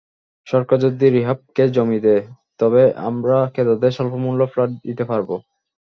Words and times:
সরকার 0.47 0.77
যদি 0.85 1.05
রিহ্যাবকে 1.09 1.63
জমি 1.75 1.99
দেয়, 2.05 2.23
তবে 2.59 2.81
আমরা 3.07 3.37
ক্রেতাদের 3.53 3.95
স্বল্পমূল্যে 3.97 4.47
ফ্ল্যাট 4.51 4.71
দিতে 4.85 5.03
পারব। 5.11 5.29